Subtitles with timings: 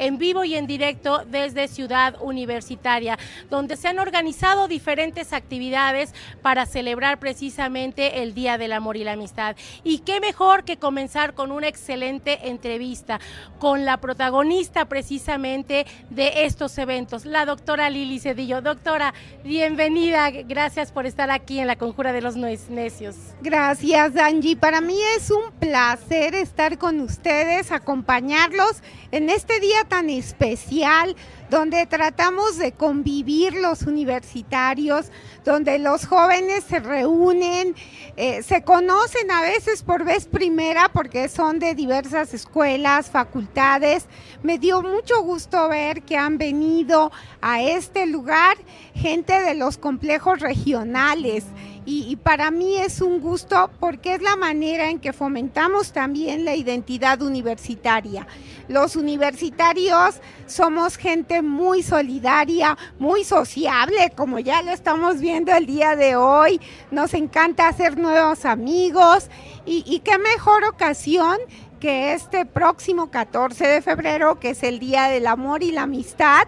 [0.00, 3.18] En vivo y en directo desde Ciudad Universitaria,
[3.50, 9.12] donde se han organizado diferentes actividades para celebrar precisamente el Día del Amor y la
[9.12, 9.56] Amistad.
[9.84, 13.20] Y qué mejor que comenzar con una excelente entrevista
[13.58, 18.62] con la protagonista precisamente de estos eventos, la doctora Lili Cedillo.
[18.62, 19.12] Doctora,
[19.44, 23.16] bienvenida, gracias por estar aquí en la Conjura de los Necios.
[23.42, 24.56] Gracias, Angie.
[24.56, 28.82] Para mí es un placer estar con ustedes, acompañarlos
[29.12, 31.14] en este día tan especial
[31.50, 35.10] donde tratamos de convivir los universitarios,
[35.44, 37.74] donde los jóvenes se reúnen,
[38.16, 44.06] eh, se conocen a veces por vez primera porque son de diversas escuelas, facultades.
[44.44, 47.10] Me dio mucho gusto ver que han venido
[47.42, 48.56] a este lugar
[48.94, 51.44] gente de los complejos regionales
[51.86, 56.54] y, para mí es un gusto porque es la manera en que fomentamos también la
[56.54, 58.26] identidad universitaria.
[58.68, 65.96] Los universitarios somos gente muy solidaria, muy sociable, como ya lo estamos viendo el día
[65.96, 66.60] de hoy.
[66.90, 69.28] Nos encanta hacer nuevos amigos
[69.64, 71.38] y, y qué mejor ocasión
[71.80, 76.46] que este próximo 14 de febrero, que es el Día del Amor y la Amistad,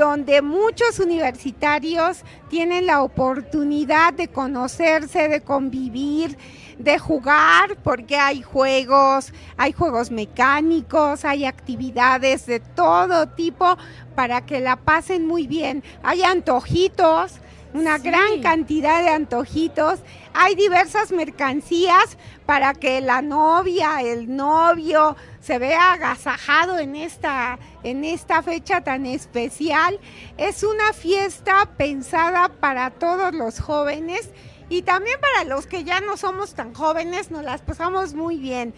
[0.00, 6.38] donde muchos universitarios tienen la oportunidad de conocerse, de convivir,
[6.78, 13.76] de jugar, porque hay juegos, hay juegos mecánicos, hay actividades de todo tipo
[14.14, 15.84] para que la pasen muy bien.
[16.02, 17.34] Hay antojitos,
[17.74, 20.00] una gran cantidad de antojitos.
[20.32, 28.04] Hay diversas mercancías para que la novia, el novio se vea agasajado en esta, en
[28.04, 29.98] esta fecha tan especial.
[30.36, 34.30] Es una fiesta pensada para todos los jóvenes
[34.68, 38.72] y también para los que ya no somos tan jóvenes, nos las pasamos muy bien.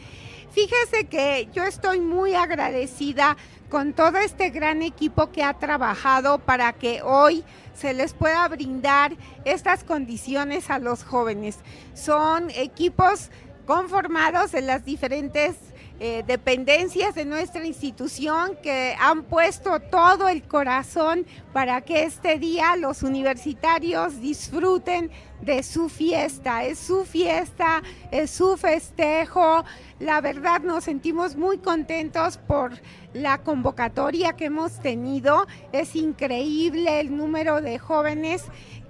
[0.52, 3.36] Fíjese que yo estoy muy agradecida
[3.70, 7.44] con todo este gran equipo que ha trabajado para que hoy
[7.74, 9.12] se les pueda brindar
[9.44, 11.58] estas condiciones a los jóvenes.
[11.94, 13.30] Son equipos
[13.66, 15.56] conformados en las diferentes
[16.04, 22.74] eh, dependencias de nuestra institución que han puesto todo el corazón para que este día
[22.74, 26.64] los universitarios disfruten de su fiesta.
[26.64, 29.64] Es su fiesta, es su festejo.
[30.00, 32.72] La verdad nos sentimos muy contentos por
[33.12, 35.46] la convocatoria que hemos tenido.
[35.70, 38.42] Es increíble el número de jóvenes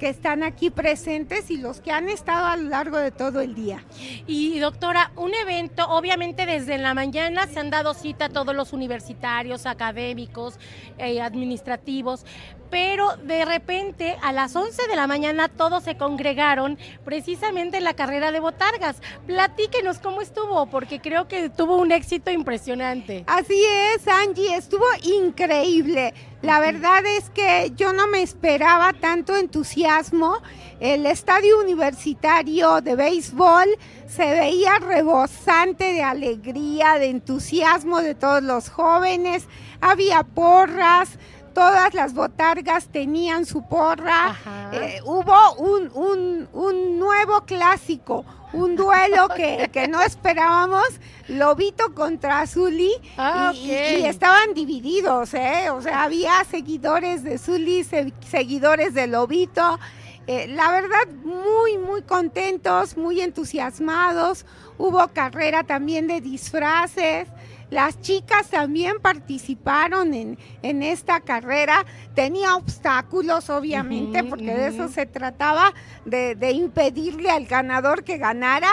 [0.02, 3.54] que están aquí presentes y los que han estado a lo largo de todo el
[3.54, 3.84] día.
[4.26, 8.72] Y doctora, un evento, obviamente desde la mañana se han dado cita a todos los
[8.72, 10.58] universitarios, académicos,
[10.98, 12.26] eh, administrativos,
[12.72, 17.93] pero de repente a las 11 de la mañana todos se congregaron precisamente en la
[17.93, 18.97] carrera de botargas.
[19.27, 23.25] Platíquenos cómo estuvo, porque creo que tuvo un éxito impresionante.
[23.27, 23.62] Así
[23.94, 26.15] es, Angie, estuvo increíble.
[26.41, 30.39] La verdad es que yo no me esperaba tanto entusiasmo.
[30.81, 33.69] El estadio universitario de béisbol
[34.06, 39.47] se veía rebosante de alegría, de entusiasmo de todos los jóvenes.
[39.83, 41.19] Había porras,
[41.52, 44.36] todas las botargas tenían su porra.
[44.72, 50.86] Eh, hubo un, un, nuevo clásico, un duelo que, no esperábamos,
[51.28, 53.70] Lobito contra Azuli, ah, y,
[54.04, 55.70] estaban divididos, ¿eh?
[55.70, 57.84] O sea, había seguidores de Zuli,
[58.28, 59.78] seguidores de Lobito.
[60.26, 64.46] Eh, la verdad, muy, muy contentos, muy entusiasmados.
[64.78, 67.28] Hubo carrera también de disfraces.
[67.72, 71.87] Las chicas también participaron en, en esta carrera.
[72.15, 75.72] Tenía obstáculos, obviamente, porque de eso se trataba,
[76.05, 78.69] de, de, impedirle al ganador que ganara,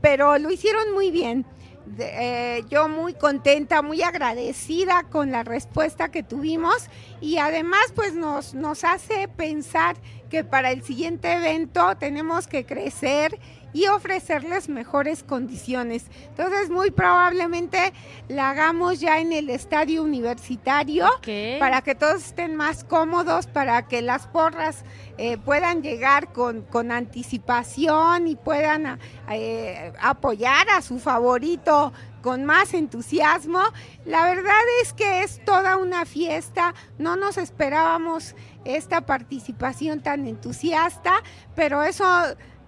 [0.00, 1.46] pero lo hicieron muy bien.
[2.00, 6.88] Eh, yo muy contenta, muy agradecida con la respuesta que tuvimos
[7.20, 9.96] y además pues nos, nos hace pensar
[10.28, 13.38] que para el siguiente evento tenemos que crecer
[13.72, 16.06] y ofrecerles mejores condiciones.
[16.28, 17.92] Entonces, muy probablemente
[18.28, 21.06] la hagamos ya en el estadio universitario
[21.58, 24.84] para que todos estén más cómodos, para que las porras
[25.18, 28.98] eh, puedan llegar con, con, anticipación y puedan
[29.30, 33.60] eh, apoyar a su favorito con más entusiasmo.
[34.04, 38.34] La verdad es que es toda una fiesta, no nos esperábamos
[38.64, 41.22] esta participación tan entusiasta,
[41.54, 42.06] pero eso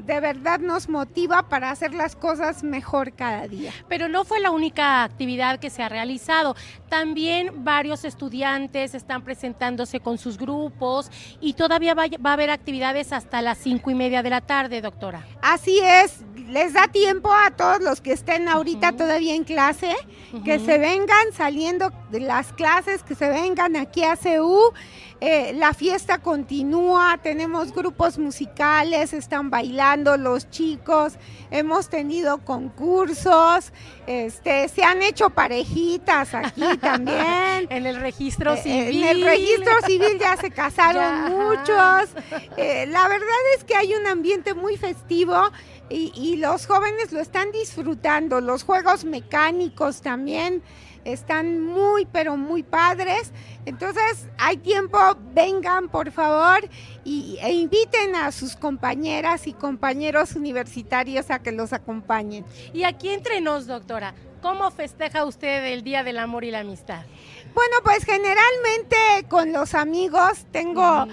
[0.07, 3.73] de verdad nos motiva para hacer las cosas mejor cada día.
[3.89, 6.57] Pero no fue la única actividad que se ha realizado.
[6.89, 11.11] También varios estudiantes están presentándose con sus grupos
[11.41, 15.27] y todavía va, a haber actividades hasta las cinco y media de la tarde, doctora.
[15.41, 16.21] Así es.
[16.49, 19.95] les da tiempo a todos los que estén ahorita todavía en clase,
[20.45, 24.73] que se vengan saliendo de las clases, que se vengan aquí a CEU.
[25.25, 31.13] Eh, la fiesta continúa, tenemos grupos musicales, están bailando los chicos,
[31.53, 33.73] hemos tenido concursos,
[34.09, 37.69] este, se han hecho parejitas aquí también.
[37.71, 39.05] en el registro civil.
[39.05, 42.11] Eh, en el registro civil ya se casaron muchos.
[42.57, 45.53] Eh, la verdad es que hay un ambiente muy festivo
[45.89, 48.41] y, los jóvenes lo están disfrutando.
[48.41, 50.65] Los juegos mecánicos también
[51.05, 53.33] están muy, pero muy padres.
[53.65, 54.99] Entonces, hay tiempo,
[55.35, 56.69] vengan por favor
[57.05, 62.45] y, e inviten a sus compañeras y compañeros universitarios a que los acompañen.
[62.73, 67.05] Y aquí entre nos, doctora, ¿cómo festeja usted el Día del Amor y la Amistad?
[67.55, 68.97] Bueno, pues generalmente
[69.29, 71.07] con los amigos tengo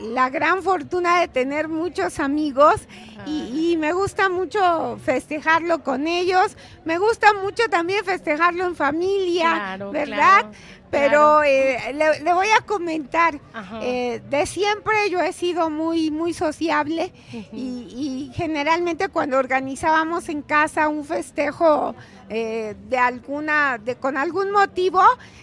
[0.00, 2.86] la gran fortuna de tener muchos amigos
[3.26, 6.56] y, me gusta mucho festejarlo con ellos.
[6.84, 10.46] Me gusta mucho también festejarlo en familia, ¿verdad?
[10.96, 13.38] Pero eh, le, voy a comentar,
[13.82, 17.12] eh, de siempre yo he sido muy, muy sociable
[17.52, 21.94] y, y generalmente cuando organizábamos en casa un festejo
[22.28, 25.00] eh, de alguna, de, con algún motivo,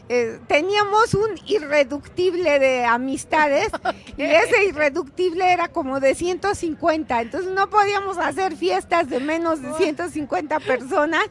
[0.09, 3.69] eh, teníamos un irreductible de amistades
[4.17, 9.73] y ese irreductible era como de 150, entonces no podíamos hacer fiestas de menos de
[9.75, 11.25] 150 personas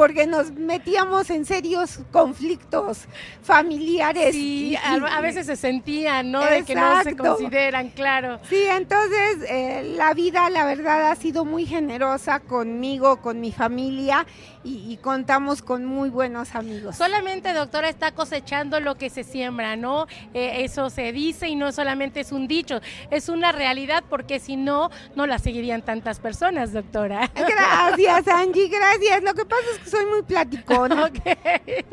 [0.00, 3.00] porque nos metíamos en serios conflictos
[3.42, 4.34] familiares.
[4.34, 6.40] y, a, veces se sentían, ¿no?
[6.40, 8.40] De que no se consideran, claro.
[8.48, 14.24] Sí, entonces eh, la vida, la verdad, ha sido muy generosa conmigo, con mi familia
[14.62, 16.96] y, contamos con muy buenos amigos.
[16.96, 20.06] Solamente, doctora, está cosechando lo que se siembra, ¿no?
[20.34, 22.80] Eh, eso se dice y no solamente es un dicho,
[23.10, 27.30] es una realidad porque si no, no la seguirían tantas personas, doctora.
[27.34, 29.22] Gracias, Angie, gracias.
[29.22, 31.10] Lo que pasa es que soy muy platicona.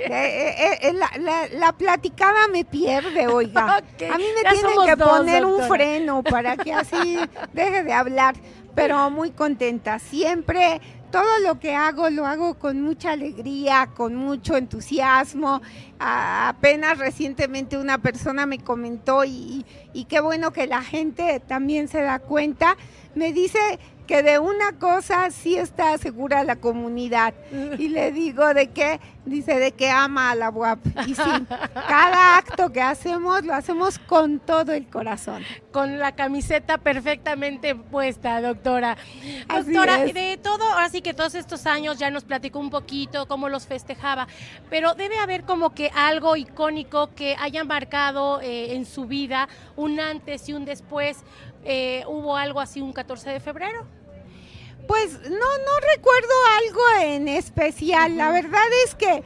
[0.10, 0.94] Eh, eh, eh,
[1.54, 3.78] la, platicada me pierde, oiga.
[3.78, 7.20] A mí me tienen que poner un freno para que así
[7.54, 8.36] deje de hablar.
[8.74, 10.00] Pero muy contenta.
[10.00, 10.80] Siempre
[11.12, 15.62] todo lo que hago lo hago con mucha alegría, con mucho entusiasmo.
[16.00, 22.02] Apenas recientemente una persona me comentó y, y, qué bueno que la gente también se
[22.02, 22.78] da cuenta.
[23.16, 23.60] Me dice
[24.08, 27.34] que de una cosa sí está segura la comunidad.
[27.78, 30.80] Y le digo de qué, dice de que ama a la UAP.
[31.06, 31.22] Y sí,
[31.88, 35.44] cada acto que hacemos lo hacemos con todo el corazón.
[35.72, 38.98] Con la camiseta perfectamente puesta, doctora.
[39.48, 43.68] doctora, de todo, así que todos estos años ya nos platicó un poquito cómo los
[43.68, 44.28] festejaba,
[44.70, 50.00] pero debe haber como que algo icónico que haya marcado eh, en su vida un
[50.00, 51.18] antes y un después.
[51.64, 53.86] Eh, ¿Hubo algo así un 14 de febrero?
[54.88, 58.16] Pues no, no recuerdo algo en especial.
[58.16, 59.24] La verdad es que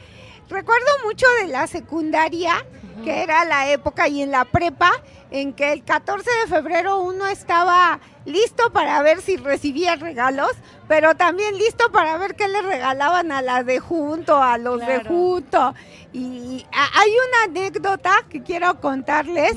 [0.48, 2.66] recuerdo mucho de la secundaria,
[3.04, 4.92] que era la época y en la prepa,
[5.30, 10.52] en que el 14 de febrero uno estaba listo para ver si recibía regalos,
[10.88, 15.04] pero también listo para ver qué le regalaban a la de junto, a los de
[15.04, 15.74] junto.
[16.12, 19.56] Y hay una anécdota que quiero contarles.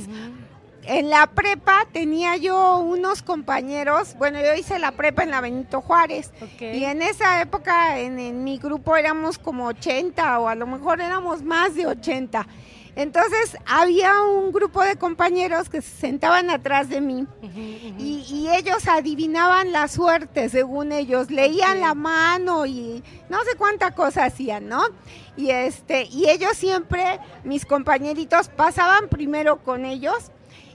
[0.88, 5.82] En la prepa tenía yo unos compañeros, bueno, yo hice la prepa en la Benito
[5.82, 6.32] Juárez.
[6.60, 11.42] Y en esa época en, mi grupo éramos como 80 o a lo mejor éramos
[11.42, 12.46] más de 80.
[12.96, 17.28] Entonces había un grupo de compañeros que se sentaban atrás de mí
[17.98, 24.26] Y, ellos adivinaban la suerte según ellos, leían la mano y no sé cuánta cosa
[24.26, 24.84] hacían, ¿no?
[25.36, 30.32] Y este y ellos siempre mis compañeritos pasaban primero con ellos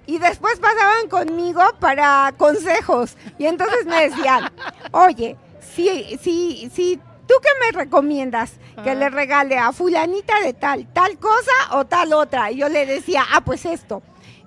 [0.07, 3.17] y después pasaban conmigo para consejos.
[3.39, 4.51] Y entonces me decían,
[4.91, 10.93] oye, si, si, si tú qué me recomiendas que le regale a fulanita de tal,
[10.93, 12.51] tal cosa o tal otra.
[12.51, 14.03] Y yo le decía, ah, pues esto.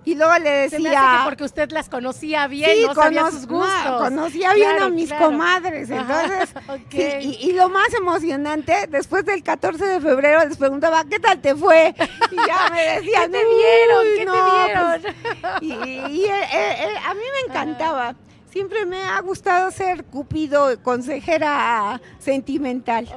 [0.05, 1.21] Y luego le decía.
[1.23, 4.01] porque usted las conocía bien, no sabía sus gustos.
[4.01, 5.89] conocía bien a mis comadres.
[5.89, 6.53] Entonces,
[7.21, 11.95] y, lo más emocionante, después del 14 de febrero les preguntaba, ¿qué tal te fue?
[12.31, 14.03] Y ya me decían, ¿qué te vieron?
[14.17, 15.15] ¿Qué te pues,
[15.61, 16.11] vieron?
[16.11, 18.13] y, eh, eh, a mí me encantaba.
[18.53, 23.09] Siempre me ha gustado ser Cupido, consejera sentimental.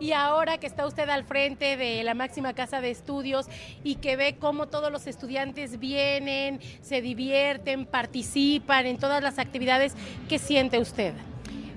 [0.00, 3.46] Y ahora que está usted al frente de la máxima casa de estudios
[3.84, 9.94] y que ve cómo todos los estudiantes vienen, se divierten, participan en todas las actividades,
[10.28, 11.14] ¿qué siente usted?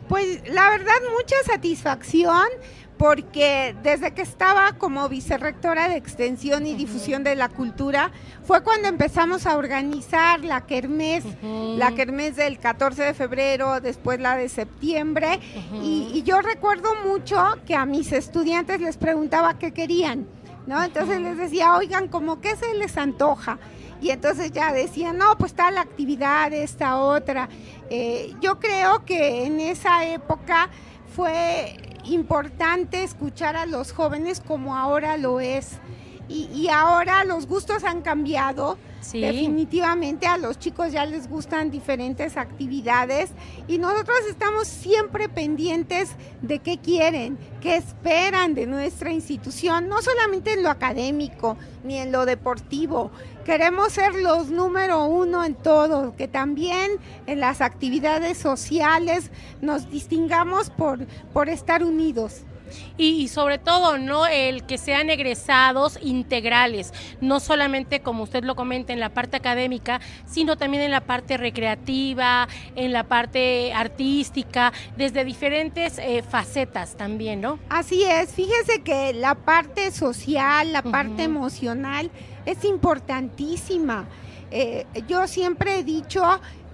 [0.10, 2.48] Pues la verdad, mucha satisfacción
[2.98, 8.12] porque desde que estaba como vicerrectora de Extensión y Difusión de la Cultura,
[8.46, 14.38] fue cuando empezamos a organizar la Kermés, la Kermés del 14 de febrero, después la
[14.38, 15.40] de septiembre,
[15.84, 20.26] y, y, yo recuerdo mucho que a mis estudiantes les preguntaba qué querían,
[20.66, 20.82] ¿no?
[20.82, 23.60] Entonces les decía, oigan, ¿cómo qué se les antoja?
[24.02, 27.50] Y entonces ya decían, no, pues está la actividad, esta otra.
[27.90, 30.70] Eh, yo creo que en esa época
[31.16, 31.76] fue
[32.10, 35.80] importante escuchar a los jóvenes como ahora lo es.
[36.28, 38.78] Y, ahora los gustos han cambiado.
[39.14, 43.30] Definitivamente a los chicos ya les gustan diferentes actividades
[43.68, 50.54] y nosotros estamos siempre pendientes de qué quieren, qué esperan de nuestra institución, no solamente
[50.54, 53.12] en lo académico ni en lo deportivo.
[53.46, 56.94] Queremos ser los número uno en todo, que también
[57.28, 59.30] en las actividades sociales
[59.62, 62.42] nos distingamos por, por estar unidos.
[62.98, 64.26] Y, sobre todo, ¿no?
[64.28, 70.00] El que sean egresados integrales, no solamente como usted lo comenta en la parte académica,
[70.26, 77.42] sino también en la parte recreativa, en la parte artística, desde diferentes eh, facetas también,
[77.42, 77.60] ¿no?
[77.70, 82.10] Así es, fíjese que la parte social, la parte emocional
[82.46, 84.06] es importantísima.
[84.52, 86.24] Eh, yo siempre he dicho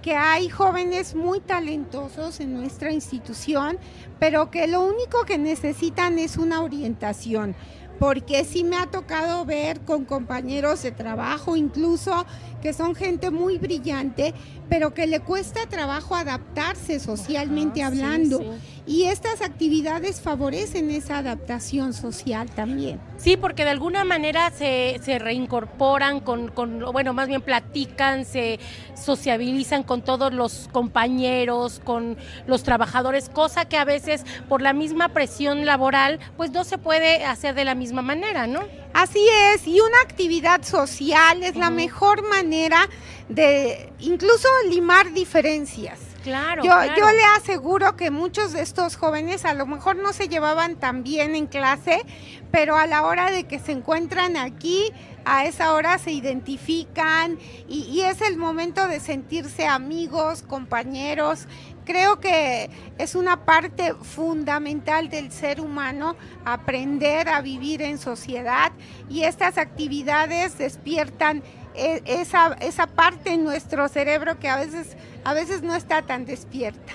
[0.02, 3.78] que hay jóvenes muy talentosos en nuestra institución,
[4.18, 7.54] pero que lo único que necesitan es una orientación
[8.02, 12.26] porque sí me ha tocado ver con compañeros de trabajo incluso
[12.60, 14.34] que son gente muy brillante,
[14.68, 18.40] pero que le cuesta trabajo adaptarse socialmente hablando.
[18.84, 23.00] Y estas actividades favorecen esa adaptación social también.
[23.16, 28.58] Sí, porque de alguna manera se, se reincorporan con, con, bueno, más bien platican, se
[28.96, 32.16] sociabilizan con todos los compañeros, con
[32.48, 37.24] los trabajadores, cosa que a veces por la misma presión laboral, pues no se puede
[37.24, 38.62] hacer de la misma manera, ¿no?
[38.94, 39.24] Así
[39.54, 42.88] es, y una actividad social es la mejor manera
[43.28, 46.11] de incluso limar diferencias.
[46.22, 50.28] Claro, yo, yo le aseguro que muchos de estos jóvenes a lo mejor no se
[50.28, 52.04] llevaban tan bien en clase,
[52.50, 54.92] pero a la hora de que se encuentran aquí,
[55.24, 57.38] a esa hora se identifican
[57.68, 61.46] y, y es el momento de sentirse amigos, compañeros.
[61.84, 68.70] Creo que es una parte fundamental del ser humano aprender a vivir en sociedad
[69.08, 71.42] y estas actividades despiertan
[71.74, 76.92] esa, esa parte en nuestro cerebro que a veces, a veces no está tan despierta.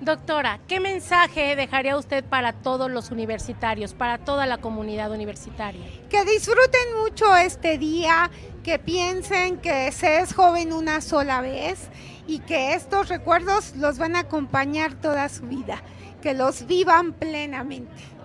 [0.00, 5.84] Doctora, ¿qué mensaje dejaría usted para todos los universitarios, para toda la comunidad universitaria?
[6.08, 8.30] Que disfruten mucho este día,
[8.62, 11.88] que piensen que se es joven una sola vez
[12.26, 15.82] y que estos recuerdos los van a acompañar toda su vida,
[16.20, 18.17] que los vivan plenamente.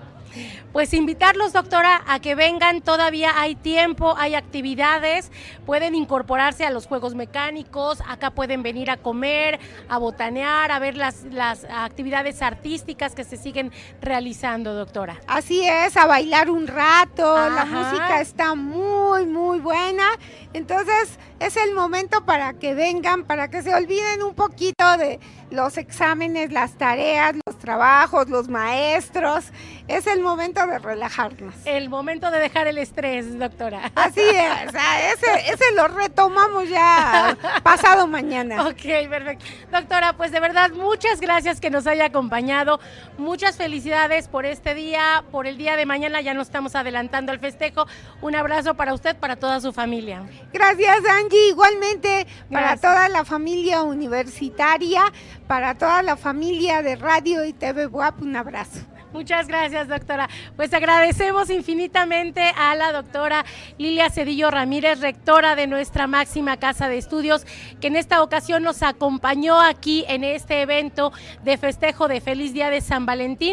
[0.72, 5.32] Pues invitarlos, doctora, a que vengan, todavía hay tiempo, hay actividades,
[5.66, 9.60] pueden incorporarse a los juegos mecánicos, acá pueden venir a comer,
[9.90, 13.72] a botanear, a ver las, las actividades artísticas que se siguen
[14.02, 15.22] realizando, doctora.
[15.28, 20.08] Así es, a bailar un rato, la música está muy, muy buena,
[20.54, 25.78] entonces es el momento para que vengan, para que se olviden un poquito de los
[25.78, 29.46] exámenes, las tareas, los trabajos, los maestros,
[29.88, 31.56] es el momento de relajarnos.
[31.64, 33.90] El momento de dejar el estrés, doctora.
[33.96, 34.74] Así es,
[35.16, 38.68] ese, ese lo retomamos ya pasado mañana.
[38.74, 39.46] Ok, perfecto.
[39.72, 42.80] Doctora, pues de verdad, muchas gracias que nos haya acompañado.
[43.18, 46.22] Muchas felicidades por este día, por el día de mañana.
[46.22, 47.86] Ya nos estamos adelantando al festejo.
[48.22, 50.24] Un abrazo para usted, para toda su familia.
[50.52, 51.50] Gracias, Angie.
[51.50, 55.04] Igualmente para toda la familia universitaria,
[55.48, 58.80] para toda la familia de Radio y TV WAP, un abrazo.
[59.14, 60.28] Muchas gracias, doctora.
[60.56, 63.46] Pues agradecemos infinitamente a la doctora
[63.78, 67.46] Lilia Cedillo Ramírez, rectora de nuestra máxima casa de estudios,
[67.80, 72.72] que en esta ocasión nos acompañó aquí en este evento de festejo de Feliz Día
[72.72, 73.52] de San Valentín.